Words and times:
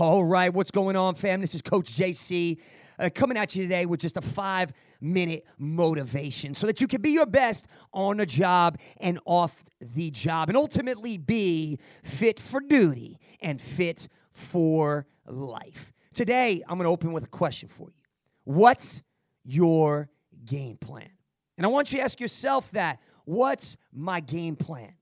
All 0.00 0.24
right, 0.24 0.52
what's 0.52 0.72
going 0.72 0.96
on, 0.96 1.14
fam? 1.14 1.40
This 1.40 1.54
is 1.54 1.62
Coach 1.62 1.84
JC 1.84 2.60
uh, 2.98 3.10
coming 3.14 3.36
at 3.36 3.54
you 3.54 3.62
today 3.62 3.86
with 3.86 4.00
just 4.00 4.16
a 4.16 4.20
five 4.20 4.72
minute 5.00 5.46
motivation 5.56 6.52
so 6.54 6.66
that 6.66 6.80
you 6.80 6.88
can 6.88 7.00
be 7.00 7.10
your 7.10 7.26
best 7.26 7.68
on 7.92 8.16
the 8.16 8.26
job 8.26 8.76
and 8.98 9.20
off 9.24 9.62
the 9.80 10.10
job 10.10 10.48
and 10.48 10.58
ultimately 10.58 11.16
be 11.16 11.78
fit 12.02 12.40
for 12.40 12.60
duty 12.60 13.20
and 13.40 13.60
fit 13.60 14.08
for 14.32 15.06
life. 15.28 15.92
Today, 16.12 16.60
I'm 16.68 16.76
going 16.76 16.86
to 16.86 16.90
open 16.90 17.12
with 17.12 17.26
a 17.26 17.28
question 17.28 17.68
for 17.68 17.86
you 17.86 18.02
What's 18.42 19.00
your 19.44 20.10
game 20.44 20.76
plan? 20.76 21.10
And 21.56 21.64
I 21.64 21.68
want 21.68 21.92
you 21.92 21.98
to 21.98 22.04
ask 22.04 22.18
yourself 22.18 22.68
that 22.72 22.98
what's 23.26 23.76
my 23.92 24.18
game 24.18 24.56
plan? 24.56 24.94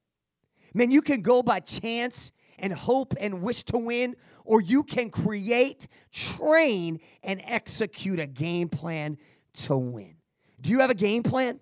Man, 0.74 0.90
you 0.90 1.00
can 1.00 1.22
go 1.22 1.42
by 1.42 1.60
chance 1.60 2.30
and 2.62 2.72
hope 2.72 3.12
and 3.20 3.42
wish 3.42 3.64
to 3.64 3.76
win, 3.76 4.16
or 4.44 4.62
you 4.62 4.84
can 4.84 5.10
create, 5.10 5.88
train, 6.12 7.00
and 7.22 7.42
execute 7.44 8.20
a 8.20 8.26
game 8.26 8.68
plan 8.68 9.18
to 9.52 9.76
win. 9.76 10.14
Do 10.60 10.70
you 10.70 10.80
have 10.80 10.90
a 10.90 10.94
game 10.94 11.22
plan? 11.24 11.60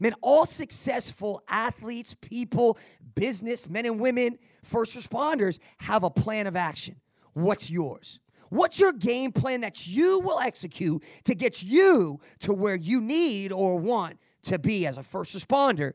Man, 0.00 0.14
all 0.22 0.46
successful 0.46 1.42
athletes, 1.48 2.14
people, 2.14 2.78
business, 3.14 3.68
men 3.68 3.84
and 3.84 4.00
women, 4.00 4.38
first 4.62 4.96
responders 4.96 5.58
have 5.78 6.02
a 6.02 6.10
plan 6.10 6.46
of 6.46 6.56
action. 6.56 6.96
What's 7.34 7.70
yours? 7.70 8.20
What's 8.48 8.80
your 8.80 8.92
game 8.92 9.32
plan 9.32 9.60
that 9.60 9.86
you 9.86 10.20
will 10.20 10.38
execute 10.38 11.02
to 11.24 11.34
get 11.34 11.62
you 11.62 12.20
to 12.40 12.54
where 12.54 12.76
you 12.76 13.00
need 13.00 13.52
or 13.52 13.78
want 13.78 14.18
to 14.44 14.58
be 14.58 14.86
as 14.86 14.96
a 14.96 15.02
first 15.02 15.36
responder 15.36 15.92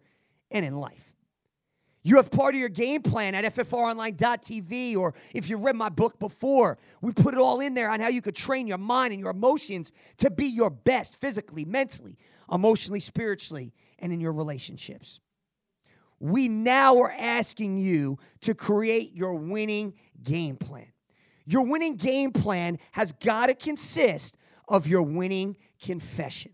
and 0.51 0.65
in 0.65 0.75
life? 0.75 1.12
You 2.05 2.17
have 2.17 2.29
part 2.31 2.53
of 2.53 2.59
your 2.59 2.69
game 2.69 3.01
plan 3.01 3.33
at 3.33 3.45
ffronline.tv, 3.45 4.97
or 4.97 5.13
if 5.33 5.49
you 5.49 5.57
read 5.57 5.77
my 5.77 5.87
book 5.87 6.19
before, 6.19 6.77
we 7.01 7.13
put 7.13 7.33
it 7.33 7.39
all 7.39 7.61
in 7.61 7.73
there 7.73 7.89
on 7.89 8.01
how 8.01 8.09
you 8.09 8.21
could 8.21 8.35
train 8.35 8.67
your 8.67 8.77
mind 8.77 9.13
and 9.13 9.21
your 9.21 9.31
emotions 9.31 9.93
to 10.17 10.29
be 10.29 10.45
your 10.45 10.69
best 10.69 11.19
physically, 11.19 11.63
mentally, 11.63 12.17
emotionally, 12.51 12.99
spiritually, 12.99 13.73
and 13.99 14.11
in 14.11 14.19
your 14.19 14.33
relationships. 14.33 15.21
We 16.19 16.49
now 16.49 16.97
are 16.99 17.11
asking 17.11 17.77
you 17.77 18.17
to 18.41 18.53
create 18.53 19.13
your 19.13 19.35
winning 19.35 19.93
game 20.21 20.57
plan. 20.57 20.87
Your 21.45 21.65
winning 21.65 21.95
game 21.95 22.31
plan 22.31 22.79
has 22.91 23.13
got 23.13 23.47
to 23.47 23.55
consist 23.55 24.37
of 24.67 24.87
your 24.87 25.03
winning 25.03 25.55
confession. 25.81 26.53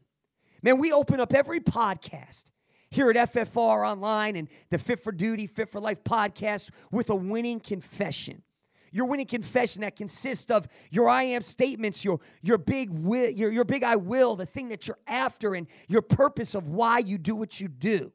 Man, 0.62 0.78
we 0.78 0.92
open 0.92 1.20
up 1.20 1.34
every 1.34 1.60
podcast 1.60 2.52
here 2.92 3.10
at 3.10 3.16
FFR 3.16 3.88
Online 3.88 4.36
and 4.36 4.48
the 4.70 4.78
Fit 4.78 5.00
for 5.00 5.12
Duty, 5.12 5.48
Fit 5.48 5.70
for 5.70 5.80
Life 5.80 6.04
podcast 6.04 6.72
with 6.92 7.10
a 7.10 7.16
winning 7.16 7.60
confession. 7.60 8.44
Your 8.92 9.06
winning 9.06 9.28
confession 9.28 9.84
that 9.84 9.96
consists 9.96 10.50
of 10.50 10.68
your 10.90 11.08
I 11.08 11.24
am 11.24 11.44
statements, 11.44 12.04
your, 12.04 12.20
your 12.42 12.58
big 12.58 12.90
will, 12.90 13.30
your, 13.30 13.52
your 13.52 13.66
big 13.66 13.84
I 13.84 13.96
will, 13.96 14.36
the 14.36 14.48
thing 14.48 14.70
that 14.70 14.88
you're 14.88 14.98
after, 15.06 15.54
and 15.54 15.68
your 15.88 16.02
purpose 16.02 16.56
of 16.56 16.70
why 16.70 17.00
you 17.00 17.18
do 17.20 17.36
what 17.36 17.62
you 17.62 17.68
do. 17.68 18.12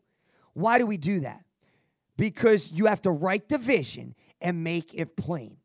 Why 0.52 0.78
do 0.78 0.86
we 0.86 0.96
do 0.96 1.20
that? 1.20 1.44
Because 2.16 2.72
you 2.72 2.86
have 2.86 3.02
to 3.02 3.10
write 3.10 3.48
the 3.48 3.58
vision 3.58 4.14
and 4.40 4.64
make 4.64 4.94
it 4.94 5.16
plain. 5.16 5.58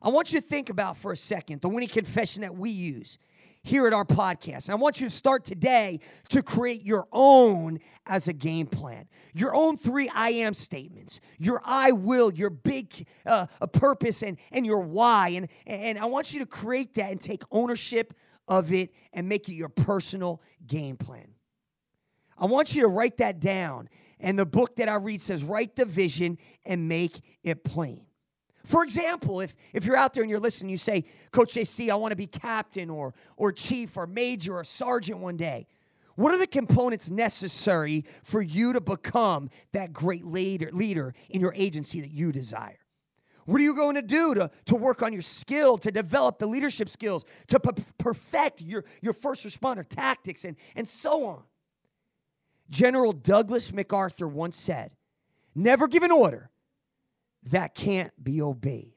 I 0.00 0.10
want 0.10 0.32
you 0.32 0.40
to 0.40 0.46
think 0.46 0.68
about 0.68 0.96
for 0.96 1.12
a 1.12 1.16
second 1.16 1.62
the 1.62 1.68
winning 1.68 1.88
confession 1.88 2.42
that 2.42 2.54
we 2.54 2.70
use 2.70 3.18
here 3.64 3.86
at 3.86 3.92
our 3.92 4.04
podcast. 4.04 4.68
And 4.68 4.72
I 4.72 4.74
want 4.76 5.00
you 5.00 5.08
to 5.08 5.12
start 5.12 5.44
today 5.44 5.98
to 6.28 6.42
create 6.42 6.86
your 6.86 7.08
own 7.10 7.80
as 8.06 8.28
a 8.28 8.32
game 8.32 8.66
plan. 8.66 9.08
Your 9.32 9.54
own 9.54 9.76
three 9.76 10.08
I 10.14 10.30
am 10.30 10.54
statements, 10.54 11.20
your 11.38 11.60
I 11.64 11.92
will, 11.92 12.32
your 12.32 12.50
big 12.50 13.06
uh, 13.26 13.46
purpose, 13.72 14.22
and, 14.22 14.38
and 14.52 14.64
your 14.64 14.80
why. 14.80 15.30
And, 15.30 15.48
and 15.66 15.98
I 15.98 16.04
want 16.04 16.34
you 16.34 16.40
to 16.40 16.46
create 16.46 16.94
that 16.94 17.10
and 17.10 17.20
take 17.20 17.42
ownership 17.50 18.14
of 18.46 18.72
it 18.72 18.94
and 19.12 19.28
make 19.28 19.48
it 19.48 19.54
your 19.54 19.70
personal 19.70 20.42
game 20.66 20.96
plan. 20.96 21.28
I 22.36 22.46
want 22.46 22.74
you 22.76 22.82
to 22.82 22.88
write 22.88 23.16
that 23.16 23.40
down. 23.40 23.88
And 24.20 24.38
the 24.38 24.46
book 24.46 24.76
that 24.76 24.88
I 24.88 24.96
read 24.96 25.22
says, 25.22 25.42
write 25.42 25.76
the 25.76 25.84
vision 25.84 26.38
and 26.64 26.88
make 26.88 27.20
it 27.42 27.64
plain. 27.64 28.06
For 28.64 28.82
example, 28.82 29.40
if, 29.40 29.54
if 29.74 29.84
you're 29.84 29.96
out 29.96 30.14
there 30.14 30.22
and 30.22 30.30
you're 30.30 30.40
listening, 30.40 30.70
you 30.70 30.78
say, 30.78 31.04
Coach 31.30 31.54
JC, 31.54 31.90
I 31.90 31.96
want 31.96 32.12
to 32.12 32.16
be 32.16 32.26
captain 32.26 32.88
or, 32.88 33.14
or 33.36 33.52
chief 33.52 33.96
or 33.96 34.06
major 34.06 34.56
or 34.56 34.64
sergeant 34.64 35.18
one 35.18 35.36
day. 35.36 35.66
What 36.16 36.32
are 36.32 36.38
the 36.38 36.46
components 36.46 37.10
necessary 37.10 38.04
for 38.22 38.40
you 38.40 38.72
to 38.72 38.80
become 38.80 39.50
that 39.72 39.92
great 39.92 40.24
leader, 40.24 40.70
leader 40.72 41.14
in 41.28 41.40
your 41.40 41.52
agency 41.54 42.00
that 42.00 42.10
you 42.10 42.32
desire? 42.32 42.78
What 43.46 43.60
are 43.60 43.64
you 43.64 43.76
going 43.76 43.96
to 43.96 44.02
do 44.02 44.34
to, 44.34 44.50
to 44.66 44.76
work 44.76 45.02
on 45.02 45.12
your 45.12 45.20
skill, 45.20 45.76
to 45.78 45.90
develop 45.90 46.38
the 46.38 46.46
leadership 46.46 46.88
skills, 46.88 47.26
to 47.48 47.60
p- 47.60 47.82
perfect 47.98 48.62
your, 48.62 48.84
your 49.02 49.12
first 49.12 49.44
responder 49.44 49.86
tactics, 49.86 50.44
and, 50.44 50.56
and 50.74 50.88
so 50.88 51.26
on? 51.26 51.42
General 52.70 53.12
Douglas 53.12 53.72
MacArthur 53.72 54.26
once 54.26 54.56
said, 54.56 54.92
Never 55.54 55.86
give 55.86 56.02
an 56.02 56.10
order 56.10 56.50
that 57.50 57.74
can't 57.74 58.12
be 58.22 58.40
obeyed. 58.40 58.94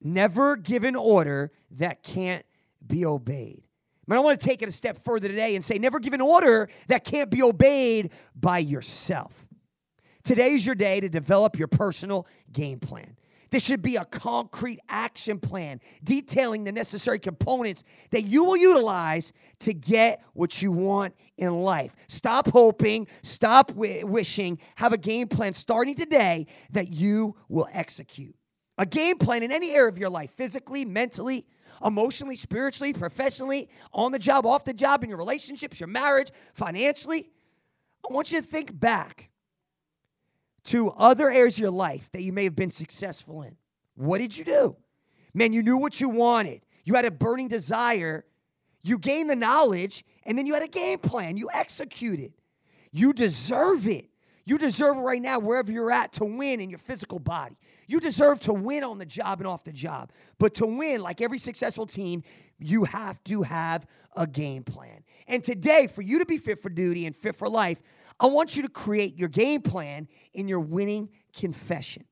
Never 0.00 0.56
give 0.56 0.84
an 0.84 0.96
order 0.96 1.50
that 1.72 2.02
can't 2.02 2.44
be 2.86 3.06
obeyed. 3.06 3.62
But 4.06 4.18
I 4.18 4.20
want 4.20 4.38
to 4.38 4.46
take 4.46 4.60
it 4.60 4.68
a 4.68 4.72
step 4.72 4.98
further 4.98 5.28
today 5.28 5.54
and 5.54 5.64
say, 5.64 5.78
never 5.78 5.98
give 5.98 6.12
an 6.12 6.20
order 6.20 6.68
that 6.88 7.04
can't 7.04 7.30
be 7.30 7.42
obeyed 7.42 8.12
by 8.34 8.58
yourself. 8.58 9.46
Today's 10.22 10.64
your 10.64 10.74
day 10.74 11.00
to 11.00 11.08
develop 11.08 11.58
your 11.58 11.68
personal 11.68 12.26
game 12.52 12.80
plan. 12.80 13.16
This 13.54 13.64
should 13.64 13.82
be 13.82 13.94
a 13.94 14.04
concrete 14.04 14.80
action 14.88 15.38
plan 15.38 15.80
detailing 16.02 16.64
the 16.64 16.72
necessary 16.72 17.20
components 17.20 17.84
that 18.10 18.22
you 18.22 18.42
will 18.42 18.56
utilize 18.56 19.32
to 19.60 19.72
get 19.72 20.24
what 20.32 20.60
you 20.60 20.72
want 20.72 21.14
in 21.38 21.62
life. 21.62 21.94
Stop 22.08 22.50
hoping, 22.50 23.06
stop 23.22 23.68
w- 23.68 24.04
wishing, 24.08 24.58
have 24.74 24.92
a 24.92 24.98
game 24.98 25.28
plan 25.28 25.52
starting 25.52 25.94
today 25.94 26.48
that 26.72 26.90
you 26.90 27.36
will 27.48 27.68
execute. 27.72 28.34
A 28.76 28.86
game 28.86 29.18
plan 29.18 29.44
in 29.44 29.52
any 29.52 29.70
area 29.70 29.88
of 29.88 29.98
your 29.98 30.10
life, 30.10 30.32
physically, 30.32 30.84
mentally, 30.84 31.46
emotionally, 31.84 32.34
spiritually, 32.34 32.92
professionally, 32.92 33.68
on 33.92 34.10
the 34.10 34.18
job, 34.18 34.46
off 34.46 34.64
the 34.64 34.74
job, 34.74 35.04
in 35.04 35.10
your 35.10 35.18
relationships, 35.18 35.78
your 35.78 35.86
marriage, 35.86 36.32
financially. 36.54 37.30
I 38.10 38.12
want 38.12 38.32
you 38.32 38.40
to 38.40 38.44
think 38.44 38.76
back 38.76 39.23
to 40.64 40.88
other 40.90 41.30
areas 41.30 41.56
of 41.56 41.62
your 41.62 41.70
life 41.70 42.10
that 42.12 42.22
you 42.22 42.32
may 42.32 42.44
have 42.44 42.56
been 42.56 42.70
successful 42.70 43.42
in. 43.42 43.56
What 43.94 44.18
did 44.18 44.36
you 44.36 44.44
do? 44.44 44.76
Man, 45.34 45.52
you 45.52 45.62
knew 45.62 45.76
what 45.76 46.00
you 46.00 46.08
wanted. 46.08 46.62
You 46.84 46.94
had 46.94 47.04
a 47.04 47.10
burning 47.10 47.48
desire. 47.48 48.24
You 48.82 48.98
gained 48.98 49.30
the 49.30 49.36
knowledge, 49.36 50.04
and 50.24 50.36
then 50.36 50.46
you 50.46 50.54
had 50.54 50.62
a 50.62 50.68
game 50.68 50.98
plan. 50.98 51.36
You 51.36 51.48
executed. 51.52 52.32
You 52.92 53.12
deserve 53.12 53.86
it. 53.88 54.08
You 54.46 54.58
deserve 54.58 54.98
right 54.98 55.22
now, 55.22 55.38
wherever 55.38 55.72
you're 55.72 55.90
at, 55.90 56.12
to 56.14 56.24
win 56.24 56.60
in 56.60 56.68
your 56.68 56.78
physical 56.78 57.18
body. 57.18 57.56
You 57.86 57.98
deserve 57.98 58.40
to 58.40 58.52
win 58.52 58.84
on 58.84 58.98
the 58.98 59.06
job 59.06 59.40
and 59.40 59.46
off 59.46 59.64
the 59.64 59.72
job. 59.72 60.10
But 60.38 60.54
to 60.54 60.66
win, 60.66 61.00
like 61.00 61.20
every 61.20 61.38
successful 61.38 61.86
team, 61.86 62.22
you 62.58 62.84
have 62.84 63.22
to 63.24 63.42
have 63.42 63.86
a 64.16 64.26
game 64.26 64.62
plan. 64.62 65.02
And 65.26 65.42
today, 65.42 65.86
for 65.86 66.02
you 66.02 66.18
to 66.18 66.26
be 66.26 66.36
fit 66.36 66.60
for 66.60 66.68
duty 66.68 67.06
and 67.06 67.16
fit 67.16 67.36
for 67.36 67.48
life, 67.48 67.80
I 68.20 68.26
want 68.26 68.56
you 68.56 68.62
to 68.62 68.68
create 68.68 69.18
your 69.18 69.28
game 69.28 69.62
plan 69.62 70.08
in 70.34 70.46
your 70.46 70.60
winning 70.60 71.08
confession. 71.36 72.04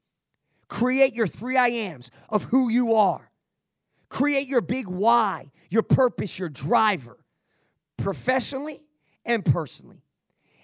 Create 0.69 1.15
your 1.15 1.27
three 1.27 1.59
I 1.59 1.69
ams 1.69 2.11
of 2.31 2.45
who 2.45 2.71
you 2.71 2.95
are. 2.95 3.31
Create 4.09 4.47
your 4.47 4.63
big 4.63 4.89
why, 4.89 5.51
your 5.71 5.83
purpose, 5.83 6.39
your 6.39 6.49
driver, 6.49 7.19
professionally 7.99 8.83
and 9.25 9.45
personally. 9.45 10.03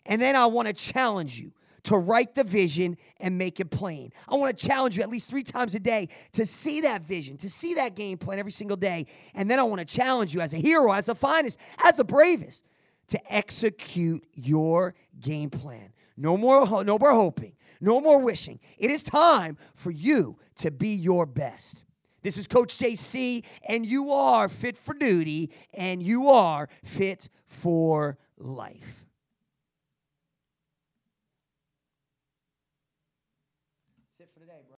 And 0.08 0.20
then 0.20 0.34
I 0.34 0.46
want 0.46 0.66
to 0.66 0.74
challenge 0.74 1.38
you 1.38 1.52
to 1.84 1.96
write 1.96 2.34
the 2.34 2.44
vision 2.44 2.96
and 3.20 3.38
make 3.38 3.60
it 3.60 3.70
plain. 3.70 4.10
I 4.28 4.34
want 4.34 4.56
to 4.56 4.66
challenge 4.66 4.96
you 4.96 5.02
at 5.02 5.10
least 5.10 5.30
three 5.30 5.44
times 5.44 5.74
a 5.74 5.80
day 5.80 6.08
to 6.32 6.44
see 6.44 6.80
that 6.82 7.04
vision, 7.04 7.36
to 7.38 7.48
see 7.48 7.74
that 7.74 7.94
game 7.94 8.18
plan 8.18 8.38
every 8.38 8.52
single 8.52 8.76
day. 8.76 9.06
And 9.34 9.50
then 9.50 9.58
I 9.60 9.62
want 9.62 9.78
to 9.80 9.86
challenge 9.86 10.34
you 10.34 10.40
as 10.40 10.54
a 10.54 10.56
hero, 10.56 10.92
as 10.92 11.06
the 11.06 11.14
finest, 11.14 11.58
as 11.84 11.96
the 11.96 12.04
bravest, 12.04 12.64
to 13.08 13.32
execute 13.32 14.22
your 14.34 14.94
game 15.20 15.50
plan. 15.50 15.92
No 16.16 16.36
more, 16.36 16.84
no 16.84 16.98
more 16.98 17.14
hoping, 17.14 17.54
no 17.80 18.00
more 18.00 18.20
wishing. 18.20 18.58
It 18.76 18.90
is 18.90 19.02
time 19.02 19.56
for 19.74 19.90
you 19.90 20.38
to 20.56 20.70
be 20.70 20.88
your 20.88 21.26
best. 21.26 21.84
This 22.22 22.36
is 22.36 22.46
Coach 22.46 22.76
JC, 22.76 23.44
and 23.66 23.86
you 23.86 24.12
are 24.12 24.48
fit 24.48 24.76
for 24.76 24.92
duty, 24.92 25.52
and 25.72 26.02
you 26.02 26.28
are 26.28 26.68
fit 26.82 27.28
for 27.46 28.18
life. 28.36 29.07